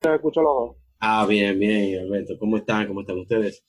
escucho 0.00 0.42
los 0.42 0.54
dos. 0.54 0.76
Ah, 1.00 1.26
bien, 1.26 1.58
bien, 1.58 2.00
Alberto. 2.00 2.38
¿Cómo 2.38 2.56
están? 2.56 2.86
¿Cómo 2.86 3.00
están 3.00 3.18
ustedes? 3.18 3.64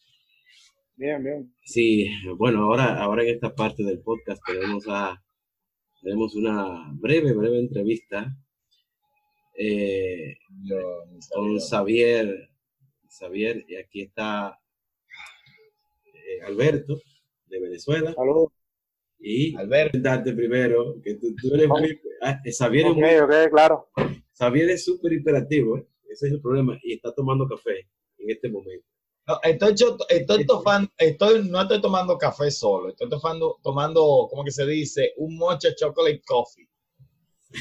Bien, 0.95 1.23
bien. 1.23 1.53
Sí, 1.63 2.09
bueno, 2.37 2.63
ahora, 2.63 3.01
ahora 3.01 3.23
en 3.23 3.29
esta 3.29 3.53
parte 3.53 3.83
del 3.83 4.01
podcast 4.01 4.41
tenemos, 4.45 4.85
a, 4.87 5.21
tenemos 6.01 6.35
una 6.35 6.91
breve, 6.93 7.33
breve 7.33 7.59
entrevista 7.59 8.35
eh, 9.57 10.37
con 11.33 11.57
Xavier, 11.59 12.49
Xavier, 13.07 13.65
y 13.67 13.75
aquí 13.75 14.01
está 14.01 14.59
eh, 16.05 16.41
Alberto, 16.45 16.99
de 17.45 17.59
Venezuela. 17.59 18.13
Saludos. 18.13 18.51
Y 19.21 19.55
Alberto, 19.55 19.99
date 19.99 20.33
primero, 20.33 20.95
que 21.03 21.15
tú, 21.15 21.33
eres 21.53 21.67
muy... 21.67 21.99
Ah, 22.21 22.39
Xavier, 22.45 22.87
es 22.87 22.95
muy, 22.95 23.49
claro. 23.51 23.89
Xavier 24.37 24.69
es 24.69 24.85
súper 24.85 25.13
hiperativo, 25.13 25.77
¿eh? 25.77 25.85
Ese 26.09 26.27
es 26.27 26.33
el 26.33 26.41
problema, 26.41 26.77
y 26.83 26.93
está 26.93 27.13
tomando 27.13 27.47
café 27.47 27.87
en 28.17 28.29
este 28.29 28.49
momento. 28.49 28.85
No, 29.27 29.39
estoy, 29.43 29.73
estoy, 30.09 30.47
estoy, 30.97 31.49
no 31.49 31.61
estoy 31.61 31.81
tomando 31.81 32.17
café 32.17 32.49
solo, 32.49 32.89
estoy 32.89 33.09
tomando, 33.09 33.59
tomando, 33.61 34.27
¿cómo 34.29 34.43
que 34.43 34.51
se 34.51 34.65
dice? 34.65 35.13
Un 35.17 35.37
mocha 35.37 35.69
chocolate 35.75 36.21
coffee. 36.25 36.67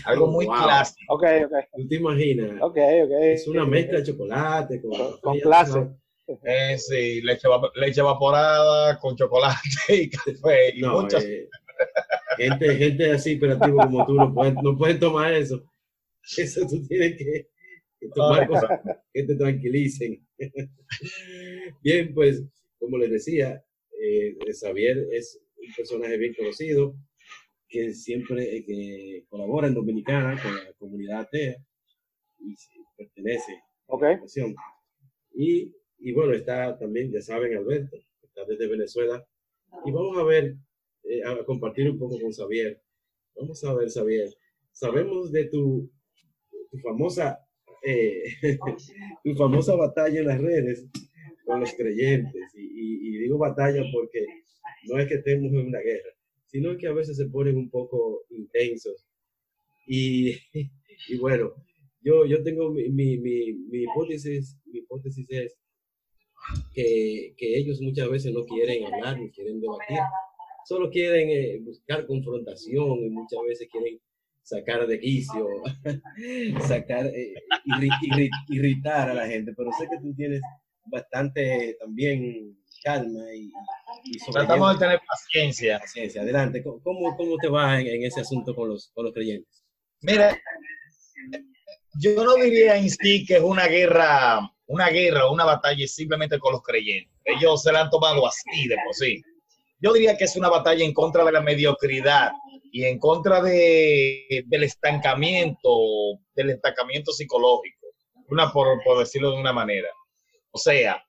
Algo 0.04 0.26
muy 0.28 0.46
clásico. 0.46 1.14
Ok, 1.14 1.24
ok. 1.46 1.52
¿Tú 1.76 1.88
te 1.88 1.96
imaginas? 1.96 2.62
Ok, 2.62 2.76
ok. 2.76 3.12
Es 3.20 3.48
una 3.48 3.64
mezcla 3.64 3.98
de 3.98 4.04
chocolate 4.04 4.80
con, 4.80 5.20
con 5.20 5.38
clase. 5.40 5.88
Eh, 6.44 6.76
sí, 6.78 7.22
leche, 7.22 7.48
leche, 7.74 8.00
evaporada 8.00 8.98
con 8.98 9.16
chocolate 9.16 9.58
y 9.88 10.10
café. 10.10 10.76
Y 10.76 10.80
no, 10.80 11.06
eh, 11.08 11.48
gente, 12.36 12.76
gente 12.76 13.12
así 13.12 13.36
operativo 13.36 13.78
como 13.78 14.06
tú 14.06 14.14
no 14.14 14.34
pueden, 14.34 14.54
no 14.62 14.76
pueden 14.76 15.00
tomar 15.00 15.32
eso. 15.32 15.62
Eso 16.36 16.66
tú 16.68 16.86
tienes 16.86 17.16
que, 17.16 17.48
tomar 18.14 18.46
cosas 18.46 18.80
que 19.12 19.22
te 19.24 19.34
tranquilicen. 19.34 20.26
bien, 21.82 22.14
pues, 22.14 22.44
como 22.78 22.98
les 22.98 23.10
decía, 23.10 23.64
eh, 24.00 24.36
Xavier 24.52 25.08
es 25.12 25.40
un 25.56 25.74
personaje 25.76 26.16
bien 26.16 26.34
conocido 26.34 26.94
que 27.68 27.92
siempre 27.92 28.56
eh, 28.56 28.64
que 28.64 29.26
colabora 29.28 29.68
en 29.68 29.74
Dominicana 29.74 30.40
con 30.40 30.54
la 30.54 30.72
comunidad 30.74 31.20
atea 31.20 31.56
y 32.38 32.54
pertenece 32.96 33.62
okay. 33.86 34.08
a 34.08 34.12
la 34.12 34.20
nación. 34.20 34.54
Y, 35.32 35.72
y, 35.98 36.12
bueno, 36.12 36.32
está 36.32 36.78
también, 36.78 37.12
ya 37.12 37.20
saben, 37.20 37.56
Alberto, 37.56 37.96
está 38.22 38.44
desde 38.44 38.68
Venezuela. 38.68 39.26
Y 39.84 39.92
vamos 39.92 40.16
a 40.16 40.24
ver, 40.24 40.56
eh, 41.04 41.22
a 41.24 41.44
compartir 41.44 41.90
un 41.90 41.98
poco 41.98 42.18
con 42.20 42.32
Xavier. 42.32 42.80
Vamos 43.36 43.62
a 43.64 43.74
ver, 43.74 43.90
Xavier. 43.90 44.28
Sabemos 44.72 45.30
de 45.30 45.44
tu, 45.46 45.90
tu 46.70 46.78
famosa 46.78 47.47
eh, 47.82 48.22
tu 49.24 49.34
famosa 49.34 49.74
batalla 49.74 50.20
en 50.20 50.26
las 50.26 50.40
redes 50.40 50.86
con 51.44 51.60
los 51.60 51.72
creyentes. 51.74 52.54
Y, 52.54 53.08
y, 53.08 53.18
digo 53.18 53.38
batalla 53.38 53.82
porque 53.92 54.26
no 54.84 54.98
es 54.98 55.06
que 55.06 55.14
estemos 55.14 55.52
en 55.52 55.68
una 55.68 55.80
guerra, 55.80 56.10
sino 56.46 56.76
que 56.76 56.86
a 56.86 56.92
veces 56.92 57.16
se 57.16 57.26
ponen 57.26 57.56
un 57.56 57.70
poco 57.70 58.24
intensos. 58.30 59.06
Y, 59.86 60.34
y 61.08 61.18
bueno, 61.18 61.52
yo, 62.02 62.26
yo 62.26 62.42
tengo 62.42 62.70
mi, 62.70 62.88
mi, 62.90 63.18
mi, 63.18 63.82
hipótesis, 63.82 64.56
mi 64.66 64.80
hipótesis 64.80 65.26
es 65.30 65.58
que, 66.72 67.34
que, 67.36 67.58
ellos 67.58 67.80
muchas 67.80 68.08
veces 68.08 68.32
no 68.32 68.44
quieren 68.44 68.84
hablar 68.84 69.18
ni 69.18 69.30
quieren 69.30 69.60
debatir, 69.60 69.98
solo 70.64 70.90
quieren 70.90 71.28
eh, 71.30 71.58
buscar 71.60 72.06
confrontación 72.06 73.04
y 73.04 73.10
muchas 73.10 73.40
veces 73.46 73.68
quieren 73.70 74.00
sacar 74.48 74.86
de 74.86 74.98
quicio, 74.98 75.46
sacar, 76.66 77.06
eh, 77.06 77.34
irritar 78.48 79.10
a 79.10 79.14
la 79.14 79.26
gente, 79.26 79.52
pero 79.54 79.70
sé 79.78 79.86
que 79.88 79.98
tú 79.98 80.14
tienes 80.14 80.40
bastante 80.84 81.76
también 81.78 82.56
calma 82.82 83.24
y, 83.34 83.50
tratamos 84.32 84.74
de 84.74 84.78
tener 84.78 85.00
paciencia. 85.06 85.78
Paciencia, 85.80 86.22
adelante. 86.22 86.62
¿Cómo, 86.62 87.16
cómo 87.16 87.36
te 87.36 87.48
va 87.48 87.80
en, 87.80 88.04
ese 88.04 88.20
asunto 88.20 88.54
con 88.54 88.70
los, 88.70 88.90
con 88.94 89.04
los 89.04 89.12
creyentes? 89.12 89.64
Mira, 90.00 90.38
yo 92.00 92.24
no 92.24 92.36
diría 92.36 92.76
en 92.76 92.88
sí 92.88 93.26
que 93.26 93.36
es 93.36 93.42
una 93.42 93.66
guerra, 93.66 94.40
una 94.66 94.88
guerra, 94.88 95.30
una 95.30 95.44
batalla 95.44 95.86
simplemente 95.86 96.38
con 96.38 96.52
los 96.52 96.62
creyentes. 96.62 97.12
Ellos 97.24 97.62
se 97.62 97.72
la 97.72 97.82
han 97.82 97.90
tomado 97.90 98.26
así 98.26 98.66
de 98.68 98.76
por 98.84 98.94
sí. 98.94 99.20
Yo 99.80 99.92
diría 99.92 100.16
que 100.16 100.24
es 100.24 100.36
una 100.36 100.48
batalla 100.48 100.84
en 100.84 100.94
contra 100.94 101.24
de 101.24 101.32
la 101.32 101.40
mediocridad 101.40 102.32
y 102.72 102.84
en 102.84 102.98
contra 102.98 103.40
de, 103.42 104.44
del 104.46 104.62
estancamiento, 104.64 105.70
del 106.34 106.50
estancamiento 106.50 107.12
psicológico, 107.12 107.86
una 108.28 108.52
por, 108.52 108.82
por 108.84 108.98
decirlo 108.98 109.30
de 109.32 109.40
una 109.40 109.52
manera. 109.52 109.88
O 110.50 110.58
sea, 110.58 111.02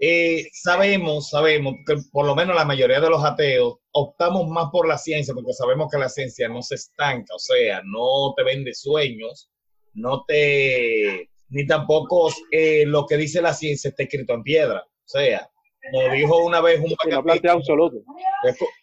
eh, 0.00 0.48
sabemos, 0.52 1.28
sabemos 1.28 1.74
que 1.86 1.96
por 2.10 2.24
lo 2.24 2.34
menos 2.34 2.56
la 2.56 2.64
mayoría 2.64 3.00
de 3.00 3.10
los 3.10 3.22
ateos 3.22 3.78
optamos 3.92 4.48
más 4.48 4.70
por 4.72 4.88
la 4.88 4.96
ciencia 4.96 5.34
porque 5.34 5.52
sabemos 5.52 5.90
que 5.90 5.98
la 5.98 6.08
ciencia 6.08 6.48
no 6.48 6.62
se 6.62 6.76
estanca, 6.76 7.34
o 7.34 7.38
sea, 7.38 7.82
no 7.84 8.32
te 8.34 8.42
vende 8.42 8.72
sueños, 8.72 9.50
no 9.92 10.24
te, 10.26 11.28
ni 11.50 11.66
tampoco 11.66 12.32
eh, 12.50 12.84
lo 12.86 13.06
que 13.06 13.18
dice 13.18 13.42
la 13.42 13.52
ciencia 13.52 13.90
está 13.90 14.04
escrito 14.04 14.32
en 14.32 14.42
piedra, 14.42 14.82
o 14.82 15.08
sea, 15.08 15.50
como 15.92 16.14
dijo 16.14 16.44
una 16.44 16.60
vez 16.60 16.80
un... 16.80 16.94
no 17.10 17.52
absoluto. 17.52 17.96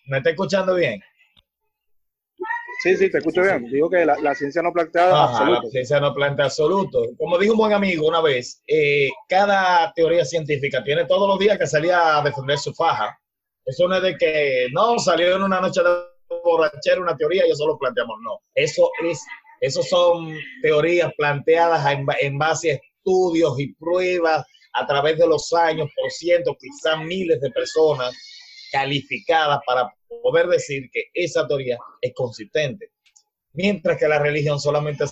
¿Me 0.08 0.18
está 0.18 0.30
escuchando 0.32 0.76
bien? 0.76 1.02
Sí, 2.80 2.96
sí, 2.96 3.10
te 3.10 3.18
escucho 3.18 3.42
bien. 3.42 3.66
Digo 3.72 3.90
que 3.90 4.06
la, 4.06 4.36
ciencia 4.36 4.62
no 4.62 4.72
plantea 4.72 5.24
absoluto. 5.24 5.64
La 5.64 5.70
ciencia 5.70 6.00
no 6.00 6.14
plantea 6.14 6.46
absoluto. 6.46 7.04
Como 7.18 7.38
dijo 7.38 7.54
un 7.54 7.60
buen 7.60 7.74
amigo 7.74 8.08
una 8.08 8.22
vez, 8.22 8.62
eh, 8.68 9.10
cada 9.28 9.92
teoría 9.94 10.24
científica 10.24 10.84
tiene 10.84 11.06
todos 11.06 11.28
los 11.28 11.40
días 11.40 11.58
que 11.58 11.66
salir 11.66 11.92
a 11.94 12.22
defender 12.22 12.58
su 12.58 12.74
faja. 12.74 13.18
Eso 13.66 13.88
no 13.88 13.98
es 13.98 14.04
de 14.04 14.18
que, 14.18 14.68
no, 14.72 14.98
salió 15.00 15.36
en 15.36 15.44
una 15.44 15.60
noche 15.60 15.82
de 15.82 15.90
borrachera 16.44 17.02
una 17.02 17.18
teoría 17.18 17.48
y 17.48 17.52
eso 17.52 17.66
lo 17.66 17.78
planteamos. 17.78 18.18
No, 18.24 18.40
eso 18.54 18.90
es, 19.04 19.26
eso 19.60 19.82
son 19.82 20.38
teorías 20.62 21.12
planteadas 21.18 21.86
en, 21.92 22.06
en 22.22 22.38
base 22.38 22.72
a 22.72 22.76
estudios 22.76 23.60
y 23.60 23.74
pruebas 23.74 24.46
a 24.74 24.86
través 24.86 25.18
de 25.18 25.28
los 25.28 25.52
años 25.54 25.90
por 25.96 26.12
cientos, 26.12 26.56
quizás 26.60 27.00
miles 27.04 27.42
de 27.42 27.50
personas 27.52 28.16
calificadas 28.72 29.60
para 29.66 29.90
poder 30.28 30.48
decir 30.48 30.90
que 30.92 31.06
esa 31.14 31.48
teoría 31.48 31.78
es 32.02 32.12
consistente. 32.14 32.92
Mientras 33.54 33.98
que 33.98 34.08
la 34.08 34.20
religión 34.20 34.60
solamente 34.60 35.06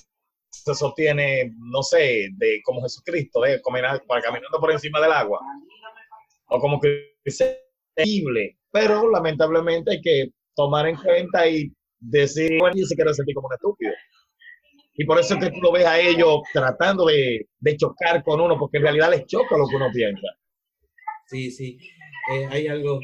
se 0.50 0.76
sostiene, 0.76 1.54
no 1.58 1.82
sé, 1.84 2.30
de 2.34 2.62
como 2.64 2.82
Jesucristo, 2.82 3.42
de 3.42 3.62
para 4.08 4.22
caminando 4.22 4.60
por 4.60 4.72
encima 4.72 5.00
del 5.00 5.14
agua, 5.14 5.40
o 6.48 6.60
como 6.60 6.80
que 6.82 7.16
es 7.24 7.58
posible, 7.96 8.58
pero 8.72 9.10
lamentablemente 9.10 9.92
hay 9.92 10.02
que 10.02 10.28
tomar 10.54 10.88
en 10.88 10.98
cuenta 10.98 11.48
y 11.48 11.72
decir, 12.00 12.60
bueno, 12.60 12.76
se 12.86 12.96
quiere 12.96 13.14
sentir 13.14 13.36
como 13.36 13.48
un 13.48 13.54
estúpido. 13.54 13.94
Y 14.98 15.06
por 15.06 15.20
eso 15.20 15.34
es 15.34 15.44
que 15.44 15.52
tú 15.52 15.62
lo 15.62 15.72
ves 15.72 15.86
a 15.86 16.00
ellos 16.00 16.42
tratando 16.54 17.06
de, 17.06 17.48
de 17.60 17.78
chocar 17.78 18.22
con 18.24 18.40
uno, 18.40 18.58
porque 18.58 18.78
en 18.78 18.84
realidad 18.84 19.12
les 19.12 19.26
choca 19.26 19.58
lo 19.58 19.68
que 19.68 19.76
uno 19.76 19.90
piensa. 19.94 20.28
Sí, 21.28 21.52
sí. 21.52 21.78
Eh, 22.32 22.48
hay 22.50 22.68
algo 22.68 23.00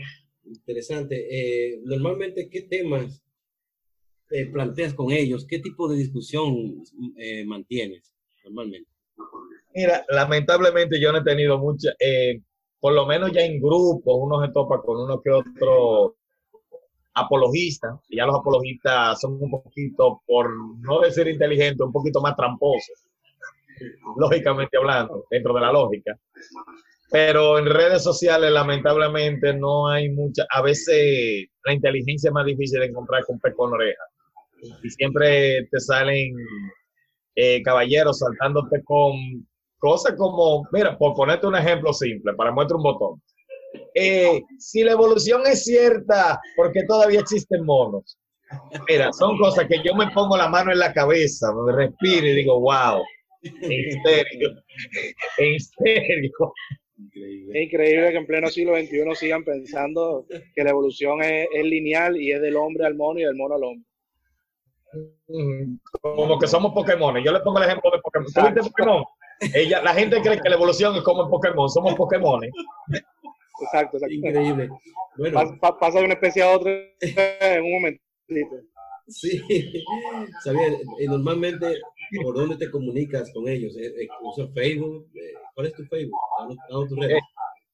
interesante. 0.54 1.28
Eh, 1.30 1.82
normalmente, 1.84 2.50
¿qué 2.50 2.62
temas 2.64 3.24
eh, 4.30 4.46
planteas 4.48 4.94
con 4.94 5.12
ellos? 5.12 5.46
¿Qué 5.48 5.60
tipo 5.60 5.88
de 5.90 5.98
discusión 5.98 6.84
eh, 7.18 7.46
mantienes 7.46 8.14
normalmente? 8.44 8.90
Mira, 9.74 10.06
lamentablemente 10.10 11.00
yo 11.00 11.12
no 11.12 11.20
he 11.20 11.24
tenido 11.24 11.58
mucha, 11.58 11.92
por 12.80 12.94
lo 12.94 13.06
menos 13.06 13.32
ya 13.32 13.42
en 13.42 13.62
grupos, 13.62 14.18
uno 14.20 14.46
se 14.46 14.52
topa 14.52 14.82
con 14.82 15.02
uno 15.04 15.22
que 15.22 15.32
otro 15.32 16.18
apologista, 17.14 18.00
y 18.10 18.18
ya 18.18 18.26
los 18.26 18.36
apologistas 18.36 19.20
son 19.20 19.38
un 19.42 19.50
poquito, 19.50 20.22
por 20.26 20.50
no 20.80 21.00
decir 21.02 21.28
inteligente, 21.28 21.84
un 21.84 21.92
poquito 21.92 22.22
más 22.22 22.36
tramposos, 22.36 23.06
lógicamente 24.18 24.78
hablando, 24.78 25.26
dentro 25.30 25.54
de 25.54 25.62
la 25.62 25.72
lógica. 25.72 26.20
Pero 27.12 27.60
en 27.60 27.66
redes 27.66 28.04
sociales, 28.04 28.52
lamentablemente, 28.52 29.54
no 29.54 29.90
hay 29.90 30.10
mucha. 30.10 30.46
A 30.50 30.62
veces 30.62 31.48
la 31.66 31.74
inteligencia 31.74 32.30
es 32.30 32.34
más 32.34 32.46
difícil 32.46 32.80
de 32.80 32.86
encontrar 32.88 33.26
con 33.26 33.40
pez 33.40 33.54
con 33.56 33.74
oreja. 33.74 34.04
Y 34.82 34.90
siempre 34.90 35.68
te 35.70 35.80
salen 35.80 36.34
eh, 37.36 37.62
caballeros 37.64 38.20
saltándote 38.20 38.82
con 38.84 39.14
cosas 39.78 40.14
como, 40.18 40.68
mira, 40.72 40.98
por 40.98 41.14
ponerte 41.14 41.48
un 41.48 41.56
ejemplo 41.56 41.92
simple, 41.92 42.34
para 42.34 42.52
muestra 42.52 42.78
un 42.78 42.84
botón. 42.84 43.22
Eh, 43.96 44.42
si 44.58 44.84
la 44.84 44.92
evolución 44.92 45.42
es 45.46 45.66
cierta, 45.66 46.40
porque 46.56 46.84
todavía 46.88 47.20
existen 47.20 47.66
monos? 47.66 48.18
Mira, 48.88 49.12
son 49.14 49.38
cosas 49.38 49.66
que 49.68 49.82
yo 49.84 49.96
me 49.96 50.12
pongo 50.12 50.38
la 50.38 50.50
mano 50.50 50.72
en 50.72 50.80
la 50.80 50.94
cabeza, 50.94 51.48
me 51.54 51.74
respiro 51.74 52.28
y 52.28 52.36
digo, 52.36 52.60
wow, 52.60 53.02
en 53.42 54.04
serio, 54.04 54.50
en 55.38 55.60
serio. 55.60 56.32
Es 57.14 57.64
increíble 57.64 58.12
que 58.12 58.18
en 58.18 58.26
pleno 58.28 58.48
siglo 58.50 58.76
XXI 58.76 59.16
sigan 59.16 59.44
pensando 59.44 60.26
que 60.56 60.64
la 60.64 60.70
evolución 60.72 61.22
es, 61.24 61.48
lineal 61.64 62.18
y 62.18 62.32
es 62.32 62.42
del 62.42 62.56
hombre 62.56 62.86
al 62.86 62.96
mono 62.96 63.20
y 63.20 63.24
del 63.24 63.36
mono 63.36 63.56
al 63.56 63.64
hombre. 63.64 63.86
Como 66.02 66.38
que 66.40 66.48
somos 66.48 66.74
Pokémon. 66.74 67.16
Yo 67.24 67.32
le 67.32 67.40
pongo 67.40 67.58
el 67.60 67.66
ejemplo 67.66 67.92
de 67.92 68.00
Pokémon. 68.02 68.28
¿Tú 68.34 68.42
viste 68.42 68.70
Pokémon? 68.70 69.04
Ella, 69.56 69.82
la 69.82 69.94
gente 69.94 70.22
cree 70.22 70.40
que 70.40 70.50
la 70.50 70.56
evolución 70.56 70.96
es 70.96 71.02
como 71.02 71.24
en 71.24 71.30
Pokémon, 71.30 71.70
somos 71.70 71.96
Pokémon. 71.96 72.44
Exacto, 72.44 73.98
exacto. 73.98 74.10
Increíble. 74.14 74.70
Bueno, 75.18 75.40
Pa- 75.40 75.58
pa- 75.60 75.80
pasa 75.80 76.00
de 76.00 76.06
una 76.06 76.14
especie 76.14 76.44
a 76.44 76.52
otra 76.52 76.72
en 77.02 77.64
un 77.64 77.72
momentito. 77.72 78.56
sí. 79.08 79.42
Xavier, 80.44 80.74
eh, 81.00 81.08
normalmente, 81.08 81.76
¿por 82.24 82.36
dónde 82.36 82.58
te 82.58 82.70
comunicas 82.70 83.32
con 83.34 83.48
ellos? 83.48 83.76
Eh, 83.78 83.88
eh, 84.04 84.08
¿Usas 84.22 84.50
Facebook? 84.54 85.08
¿Cuál 85.56 85.68
es 85.68 85.74
tu 85.74 85.84
Facebook? 85.86 86.20
Danos- 86.40 86.58
danos 86.70 86.90
tu 86.90 86.96
red. 86.96 87.12
Eh, 87.12 87.20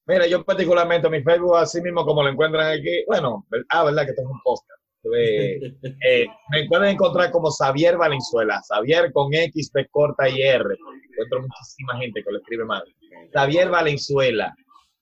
Mira, 0.08 0.26
yo 0.26 0.44
particularmente 0.44 1.10
mi 1.10 1.22
Facebook, 1.22 1.58
así 1.58 1.82
mismo 1.82 2.06
como 2.06 2.24
lo 2.24 2.30
encuentran 2.30 2.80
aquí, 2.80 3.04
bueno, 3.08 3.46
ah, 3.70 3.84
verdad 3.84 4.06
que 4.06 4.14
tengo 4.14 4.32
un 4.32 4.40
podcast. 4.42 4.82
Eh, 5.16 5.60
eh, 6.08 6.26
me 6.50 6.66
pueden 6.68 6.90
encontrar 6.94 7.30
como 7.32 7.52
Xavier 7.52 7.98
Valenzuela, 7.98 8.62
Xavier 8.68 9.12
con 9.12 9.34
X, 9.34 9.70
P 9.72 9.88
corta 9.90 10.30
y 10.30 10.42
R. 10.42 10.64
Encuentro 11.12 11.42
muchísima 11.42 11.98
gente 11.98 12.24
que 12.24 12.32
lo 12.32 12.38
escribe 12.38 12.64
mal. 12.66 12.84
Xavier 13.34 13.70
Valenzuela. 13.70 14.56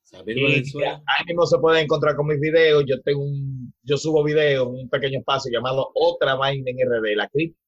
Xavier 0.10 0.42
Valenzuela. 0.44 1.04
ahí 1.06 1.26
mismo 1.28 1.46
se 1.46 1.60
pueden 1.60 1.84
encontrar 1.84 2.16
con 2.16 2.26
mis 2.28 2.40
videos. 2.40 2.84
Yo 2.88 3.00
tengo 3.02 3.22
un, 3.24 3.74
yo 3.84 3.98
subo 3.98 4.24
videos, 4.24 4.68
un 4.68 4.90
pequeño 4.90 5.20
espacio 5.20 5.52
llamado 5.52 5.92
Otra 5.94 6.34
Vaina 6.36 6.64
en 6.72 6.78
RD, 6.80 7.16
la 7.16 7.28
crítica 7.30 7.60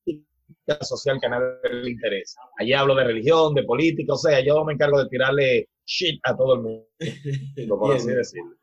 social 0.81 1.17
que 1.19 1.27
a 1.27 1.29
nadie 1.29 1.81
le 1.83 1.89
interesa. 1.91 2.39
Allí 2.57 2.73
hablo 2.73 2.95
de 2.95 3.03
religión, 3.05 3.53
de 3.53 3.63
política, 3.63 4.13
o 4.13 4.17
sea, 4.17 4.39
yo 4.43 4.63
me 4.65 4.73
encargo 4.73 5.01
de 5.03 5.09
tirarle 5.09 5.69
shit 5.85 6.19
a 6.23 6.35
todo 6.35 6.55
el 6.55 6.61
mundo, 6.61 6.87
por 7.79 7.95
así 7.95 8.09
decirlo. 8.09 8.55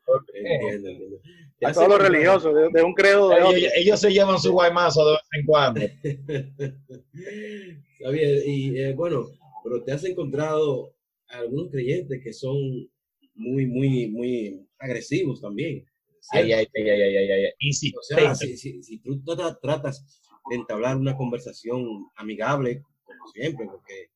¿Te 1.59 1.65
A 1.67 1.71
todos 1.73 1.87
los 1.89 1.99
religiosos, 1.99 2.53
de, 2.53 2.69
de 2.71 2.83
un 2.83 2.93
credo 2.93 3.29
de. 3.29 3.37
Ellos, 3.37 3.71
ellos 3.75 3.99
se 3.99 4.11
llevan 4.11 4.39
su 4.39 4.51
guaymazo 4.51 5.05
de 5.05 5.11
vez 5.13 5.21
en 5.39 5.45
cuando. 5.45 5.81
Xavier, 7.99 8.43
y 8.45 8.79
eh, 8.79 8.93
bueno, 8.93 9.25
pero 9.63 9.83
te 9.83 9.91
has 9.91 10.03
encontrado 10.03 10.93
algunos 11.29 11.71
creyentes 11.71 12.21
que 12.23 12.33
son 12.33 12.57
muy, 13.35 13.65
muy, 13.65 14.07
muy 14.09 14.67
agresivos 14.79 15.41
también. 15.41 15.85
Ay, 16.31 16.45
¿cierto? 16.47 16.71
ay, 16.75 16.83
ay, 16.83 16.89
ay, 16.89 17.01
ay, 17.17 17.31
ay, 17.31 17.45
ay. 17.45 17.91
O 17.97 18.01
sea, 18.03 18.35
si, 18.35 18.57
si- 18.57 18.83
si 18.83 18.99
tú 18.99 19.21
trata- 19.23 19.57
tratas 19.61 20.21
entablar 20.51 20.97
una 20.97 21.15
conversación 21.15 22.07
amigable, 22.15 22.83
como 23.03 23.27
siempre, 23.33 23.65
porque 23.65 24.09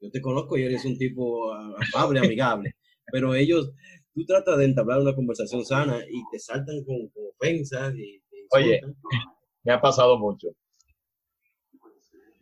yo 0.00 0.10
te 0.10 0.20
conozco 0.20 0.56
y 0.56 0.62
eres 0.64 0.84
un 0.84 0.96
tipo 0.98 1.52
amable, 1.52 2.20
amigable, 2.20 2.74
pero 3.12 3.34
ellos, 3.34 3.72
tú 4.14 4.24
tratas 4.24 4.58
de 4.58 4.66
entablar 4.66 5.00
una 5.00 5.14
conversación 5.14 5.64
sana 5.64 5.98
y 6.08 6.22
te 6.30 6.38
saltan 6.38 6.84
con, 6.84 7.08
con 7.08 7.24
ofensas 7.36 7.94
y 7.94 8.20
te 8.30 8.36
Oye. 8.50 8.80
Me 9.64 9.72
ha 9.72 9.80
pasado 9.80 10.18
mucho. 10.18 10.48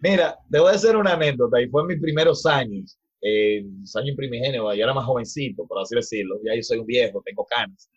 Mira, 0.01 0.37
te 0.51 0.59
voy 0.59 0.73
a 0.73 0.75
hacer 0.75 0.97
una 0.97 1.13
anécdota 1.13 1.63
y 1.63 1.69
fue 1.69 1.83
en 1.83 1.89
mis 1.89 2.01
primeros 2.01 2.45
años, 2.45 2.99
eh, 3.21 3.65
años 3.95 4.17
primigenios, 4.17 4.65
yo 4.77 4.83
era 4.83 4.93
más 4.93 5.05
jovencito, 5.05 5.65
por 5.65 5.81
así 5.81 5.95
decirlo, 5.95 6.41
ya 6.45 6.57
yo 6.57 6.63
soy 6.63 6.79
un 6.79 6.87
viejo, 6.87 7.23
tengo 7.25 7.47
canas. 7.47 7.89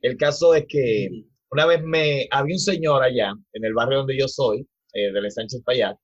El 0.00 0.16
caso 0.16 0.54
es 0.54 0.64
que 0.68 1.08
una 1.52 1.66
vez 1.66 1.80
me, 1.84 2.26
había 2.32 2.56
un 2.56 2.58
señor 2.58 3.04
allá, 3.04 3.32
en 3.52 3.64
el 3.64 3.74
barrio 3.74 3.98
donde 3.98 4.18
yo 4.18 4.26
soy, 4.26 4.66
eh, 4.92 5.12
del 5.12 5.30
Sánchez 5.30 5.62
Payat, 5.64 5.96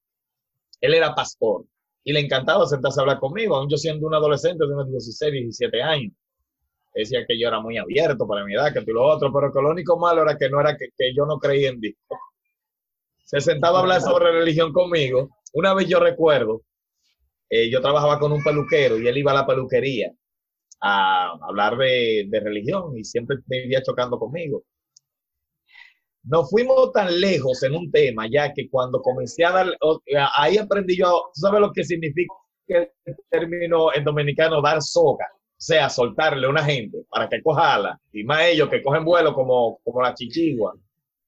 él 0.80 0.94
era 0.94 1.14
pastor 1.14 1.64
y 2.04 2.12
le 2.12 2.20
encantaba 2.20 2.66
sentarse 2.66 3.00
a 3.00 3.02
hablar 3.02 3.18
conmigo, 3.18 3.56
aún 3.56 3.68
yo 3.68 3.76
siendo 3.76 4.06
un 4.06 4.14
adolescente 4.14 4.66
de 4.66 4.72
unos 4.72 4.90
16, 4.90 5.32
17 5.32 5.82
años. 5.82 6.12
Decía 6.94 7.24
que 7.26 7.38
yo 7.38 7.48
era 7.48 7.60
muy 7.60 7.76
abierto 7.76 8.26
para 8.26 8.44
mi 8.44 8.54
edad, 8.54 8.72
que 8.72 8.82
tú 8.82 8.92
lo 8.92 9.04
otro, 9.04 9.32
pero 9.32 9.52
que 9.52 9.60
lo 9.60 9.70
único 9.70 9.98
malo 9.98 10.22
era 10.22 10.36
que 10.36 10.48
no 10.48 10.60
era 10.60 10.76
que, 10.76 10.86
que 10.96 11.14
yo 11.14 11.26
no 11.26 11.38
creía 11.38 11.68
en 11.68 11.80
Dios. 11.80 11.96
Se 13.24 13.40
sentaba 13.40 13.78
a 13.78 13.82
hablar 13.82 14.00
sobre 14.00 14.32
religión 14.32 14.72
conmigo. 14.72 15.28
Una 15.52 15.74
vez 15.74 15.86
yo 15.86 16.00
recuerdo, 16.00 16.62
eh, 17.50 17.70
yo 17.70 17.80
trabajaba 17.80 18.18
con 18.18 18.32
un 18.32 18.42
peluquero 18.42 18.98
y 18.98 19.06
él 19.06 19.18
iba 19.18 19.32
a 19.32 19.34
la 19.34 19.46
peluquería 19.46 20.10
a 20.80 21.32
hablar 21.42 21.76
de, 21.76 22.26
de 22.28 22.40
religión 22.40 22.96
y 22.96 23.04
siempre 23.04 23.36
vivía 23.46 23.82
chocando 23.82 24.18
conmigo. 24.18 24.64
Nos 26.24 26.50
fuimos 26.50 26.92
tan 26.92 27.20
lejos 27.20 27.62
en 27.62 27.74
un 27.74 27.90
tema 27.90 28.26
ya 28.30 28.52
que 28.52 28.68
cuando 28.68 29.00
comencé 29.00 29.44
a 29.44 29.52
dar, 29.52 29.66
o- 29.80 30.00
ahí 30.36 30.58
aprendí 30.58 30.96
yo, 30.98 31.30
¿tú 31.34 31.40
sabes 31.40 31.60
lo 31.60 31.72
que 31.72 31.84
significa 31.84 32.34
el 32.68 32.90
término 33.30 33.94
en 33.94 34.04
dominicano 34.04 34.60
dar 34.60 34.82
soga? 34.82 35.26
O 35.32 35.60
sea, 35.60 35.88
soltarle 35.88 36.46
a 36.46 36.50
una 36.50 36.64
gente 36.64 36.98
para 37.08 37.28
que 37.28 37.42
coja 37.42 37.74
ala, 37.74 38.00
y 38.12 38.22
más 38.24 38.42
ellos 38.46 38.68
que 38.68 38.82
cogen 38.82 39.04
vuelo 39.04 39.34
como, 39.34 39.78
como 39.82 40.00
la 40.02 40.14
chichigua. 40.14 40.74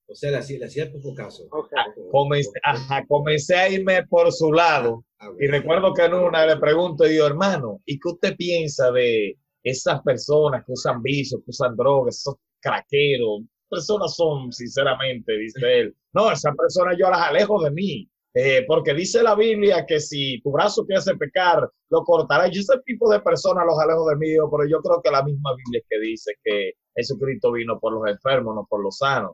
O 0.06 0.14
sea, 0.14 0.30
le 0.32 0.38
hacía, 0.38 0.58
le 0.58 0.66
hacía 0.66 0.90
poco 0.92 1.14
caso. 1.14 1.44
Ok. 1.50 1.72
Comencé, 2.10 2.50
ajá, 2.62 3.04
comencé 3.08 3.56
a 3.56 3.68
irme 3.68 4.04
por 4.06 4.32
su 4.32 4.52
lado 4.52 5.04
Ah, 5.22 5.28
y 5.38 5.46
recuerdo 5.48 5.92
que 5.92 6.02
en 6.04 6.14
una 6.14 6.46
le 6.46 6.56
pregunto, 6.56 7.06
y 7.06 7.16
yo, 7.16 7.26
hermano, 7.26 7.80
¿y 7.84 7.98
qué 7.98 8.08
usted 8.08 8.36
piensa 8.36 8.90
de 8.90 9.36
esas 9.62 10.00
personas 10.02 10.64
que 10.64 10.72
usan 10.72 11.02
vicios, 11.02 11.40
que 11.44 11.50
usan 11.50 11.76
drogas, 11.76 12.16
esos 12.18 12.36
craqueros? 12.60 13.42
Personas 13.70 14.14
son, 14.16 14.52
sinceramente, 14.52 15.32
dice 15.38 15.80
él. 15.80 15.96
No, 16.12 16.30
esas 16.32 16.54
personas 16.56 16.96
yo 16.98 17.08
las 17.08 17.20
alejo 17.28 17.62
de 17.62 17.70
mí. 17.70 18.08
eh, 18.34 18.64
porque 18.66 18.94
dice 18.94 19.22
la 19.22 19.34
Biblia 19.34 19.84
que 19.86 19.98
si 19.98 20.40
tu 20.42 20.52
brazo 20.52 20.84
te 20.86 20.94
hace 20.94 21.16
pecar, 21.16 21.68
lo 21.90 22.04
cortará. 22.04 22.46
Yo 22.48 22.60
ese 22.60 22.78
tipo 22.84 23.10
de 23.10 23.20
personas 23.20 23.64
los 23.66 23.78
alejo 23.80 24.08
de 24.08 24.16
mí, 24.16 24.28
pero 24.50 24.68
yo 24.68 24.80
creo 24.82 25.00
que 25.02 25.10
la 25.10 25.22
misma 25.24 25.54
Biblia 25.56 25.80
es 25.80 25.86
que 25.88 25.98
dice 25.98 26.32
que 26.44 26.72
Jesucristo 26.94 27.50
vino 27.52 27.78
por 27.80 27.92
los 27.92 28.08
enfermos, 28.08 28.54
no 28.54 28.66
por 28.68 28.82
los 28.82 28.98
sanos. 28.98 29.32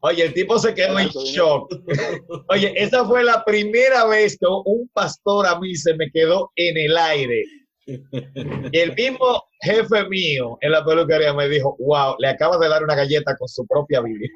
Oye, 0.00 0.24
el 0.26 0.32
tipo 0.32 0.58
se 0.58 0.72
quedó 0.74 0.98
en 0.98 1.08
shock. 1.08 1.70
Oye, 2.50 2.72
esa 2.76 3.04
fue 3.04 3.24
la 3.24 3.44
primera 3.44 4.06
vez 4.06 4.38
que 4.38 4.46
un 4.46 4.88
pastor 4.94 5.46
a 5.46 5.58
mí 5.58 5.74
se 5.74 5.94
me 5.94 6.10
quedó 6.10 6.50
en 6.54 6.76
el 6.76 6.96
aire. 6.96 7.42
Y 8.72 8.78
el 8.78 8.94
mismo 8.94 9.44
jefe 9.62 10.08
mío 10.08 10.58
en 10.60 10.72
la 10.72 10.84
peluquería 10.84 11.32
me 11.32 11.48
dijo, 11.48 11.76
wow, 11.78 12.14
le 12.18 12.28
acabas 12.28 12.60
de 12.60 12.68
dar 12.68 12.84
una 12.84 12.94
galleta 12.94 13.36
con 13.36 13.48
su 13.48 13.66
propia 13.66 14.00
Biblia. 14.02 14.28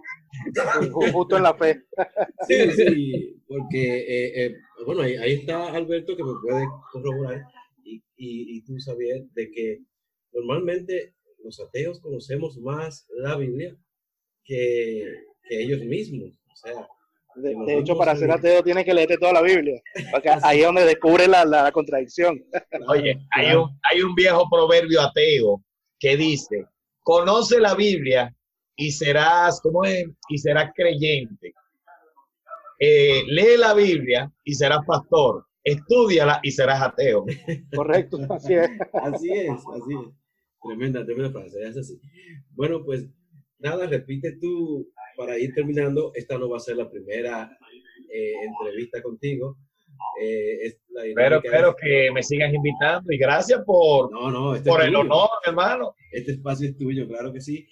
Ju- 0.90 1.12
Justo 1.12 1.37
en 1.37 1.43
la 1.43 1.54
fe. 1.54 1.82
Sí, 2.49 2.70
sí, 2.72 3.43
porque, 3.46 3.99
eh, 3.99 4.46
eh, 4.46 4.54
bueno, 4.84 5.02
ahí, 5.02 5.14
ahí 5.16 5.32
está 5.34 5.72
Alberto 5.72 6.16
que 6.16 6.25
me 6.25 6.32
puede 6.43 6.64
corroborar 6.90 7.43
y, 7.84 7.96
y, 8.16 8.56
y 8.56 8.64
tú 8.64 8.81
sabías 8.81 9.20
de 9.34 9.50
que 9.50 9.78
normalmente 10.32 11.14
los 11.44 11.60
ateos 11.60 12.00
conocemos 12.00 12.56
más 12.58 13.06
la 13.16 13.37
Biblia 13.37 13.76
que, 14.44 15.05
que 15.48 15.62
ellos 15.62 15.81
mismos. 15.84 16.31
O 16.52 16.56
sea, 16.56 16.88
De, 17.34 17.55
de 17.67 17.79
hecho, 17.79 17.96
para 17.96 18.14
ser 18.14 18.31
ateo 18.31 18.62
tienes 18.62 18.84
que 18.84 18.94
leerte 18.94 19.17
toda 19.19 19.32
la 19.32 19.43
Biblia. 19.43 19.81
Porque 20.11 20.31
ahí 20.43 20.61
es 20.61 20.67
donde 20.67 20.84
descubre 20.84 21.26
la, 21.26 21.44
la, 21.44 21.64
la 21.64 21.73
contradicción. 21.73 22.44
Oye, 22.88 23.19
hay 23.31 23.55
un, 23.55 23.70
hay 23.90 24.02
un 24.02 24.14
viejo 24.14 24.49
proverbio 24.50 25.00
ateo 25.00 25.62
que 25.98 26.17
dice, 26.17 26.67
conoce 27.03 27.60
la 27.60 27.74
Biblia 27.74 28.34
y 28.77 28.91
serás, 28.93 29.60
¿cómo 29.60 29.84
es? 29.84 30.06
Y 30.29 30.39
serás 30.39 30.72
creyente. 30.74 31.55
Eh, 32.79 33.22
lee 33.29 33.56
la 33.58 33.74
Biblia 33.74 34.31
y 34.44 34.55
serás 34.55 34.81
pastor. 34.86 35.46
Estudiala 35.62 36.41
y 36.43 36.51
serás 36.51 36.82
ateo. 36.82 37.24
Correcto, 37.74 38.19
así 38.29 38.55
es. 38.55 38.70
así 38.93 39.31
es, 39.32 39.51
así 39.51 39.94
es. 39.94 40.15
Tremenda, 40.60 41.05
tremenda 41.05 41.31
frase, 41.31 41.62
es 41.62 41.77
así. 41.77 42.01
Bueno, 42.51 42.84
pues 42.84 43.06
nada, 43.62 43.86
repite 43.86 44.36
tú 44.40 44.90
para 45.16 45.38
ir 45.38 45.52
terminando. 45.54 46.12
Esta 46.14 46.38
no 46.38 46.48
va 46.48 46.56
a 46.56 46.60
ser 46.60 46.76
la 46.76 46.90
primera 46.90 47.56
eh, 48.12 48.32
entrevista 48.46 49.02
contigo. 49.02 49.56
Eh, 50.20 50.58
es 50.66 50.81
la 50.88 51.02
Pero 51.14 51.36
espero 51.36 51.69
es- 51.70 51.76
que 51.81 52.10
me 52.12 52.22
sigas 52.22 52.52
invitando 52.52 53.12
y 53.12 53.19
gracias 53.19 53.62
por, 53.64 54.10
No, 54.12 54.31
no, 54.31 54.54
este, 54.54 54.69
por 54.69 54.81
el 54.82 54.88
tuyo. 54.88 55.00
honor, 55.00 55.28
hermano. 55.46 55.94
Este 56.10 56.32
espacio 56.32 56.69
es 56.69 56.76
tuyo, 56.76 57.06
claro 57.08 57.32
que 57.32 57.40
sí. 57.40 57.66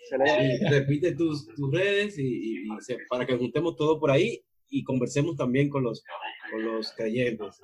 Y 0.62 0.66
repite 0.68 1.14
tus, 1.14 1.46
tus 1.54 1.70
redes 1.72 2.18
y, 2.18 2.62
y- 2.64 2.68
para 3.08 3.26
que 3.26 3.36
juntemos 3.36 3.74
todo 3.76 3.98
por 3.98 4.10
ahí 4.10 4.42
y 4.68 4.84
conversemos 4.84 5.36
también 5.36 5.68
con 5.68 5.82
los, 5.82 6.02
con 6.50 6.64
los 6.64 6.92
creyentes. 6.92 7.60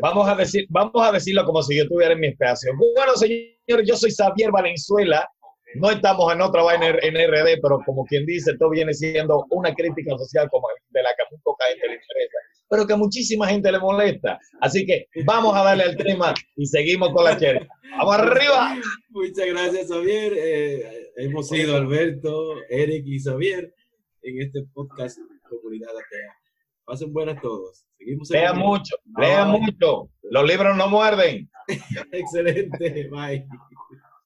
Vamos 0.00 0.28
a 0.28 0.34
decir, 0.36 0.66
vamos 0.70 0.92
a 1.06 1.12
decirlo 1.12 1.44
como 1.44 1.62
si 1.62 1.76
yo 1.76 1.84
estuviera 1.84 2.12
en 2.14 2.20
mi 2.20 2.28
espacio. 2.28 2.72
Bueno, 2.76 3.14
señores, 3.16 3.86
yo 3.86 3.96
soy 3.96 4.10
Xavier 4.12 4.50
Valenzuela. 4.50 5.28
No 5.74 5.90
estamos 5.90 6.32
en 6.32 6.40
otra 6.40 6.62
vaina 6.62 6.88
en 6.88 7.14
RD, 7.14 7.60
pero 7.62 7.80
como 7.84 8.04
quien 8.04 8.24
dice, 8.24 8.52
esto 8.52 8.70
viene 8.70 8.94
siendo 8.94 9.44
una 9.50 9.74
crítica 9.74 10.16
social 10.16 10.48
como 10.50 10.66
de 10.90 11.02
la 11.02 11.10
que 11.14 11.22
a 11.22 11.26
muy 11.30 11.40
poca 11.42 11.66
gente 11.66 11.88
le 11.88 11.94
interesa, 11.94 12.38
pero 12.68 12.86
que 12.86 12.92
a 12.94 12.96
muchísima 12.96 13.48
gente 13.48 13.70
le 13.70 13.78
molesta. 13.78 14.38
Así 14.60 14.86
que 14.86 15.06
vamos 15.24 15.54
a 15.54 15.64
darle 15.64 15.84
al 15.84 15.96
tema 15.96 16.34
y 16.56 16.66
seguimos 16.66 17.12
con 17.12 17.24
la 17.24 17.36
chercha. 17.36 17.66
¡Vamos 17.98 18.14
arriba! 18.16 18.76
Muchas 19.10 19.46
gracias, 19.46 19.88
Javier. 19.88 20.32
Eh, 20.36 21.10
hemos 21.16 21.48
sido 21.48 21.76
Alberto, 21.76 22.54
Eric 22.68 23.04
y 23.06 23.20
Xavier 23.20 23.74
en 24.22 24.42
este 24.42 24.62
podcast 24.72 25.18
Comunidad 25.48 25.90
Atea. 25.90 26.34
Pasen 26.84 27.12
buenas 27.12 27.40
todos. 27.42 27.84
Seguimos 27.98 28.30
Lean 28.30 28.58
mucho, 28.58 28.96
lean 29.18 29.50
mucho. 29.50 30.08
Los 30.22 30.46
libros 30.48 30.76
no 30.76 30.88
muerden. 30.88 31.50
Excelente. 32.12 33.08
Bye. 33.10 33.46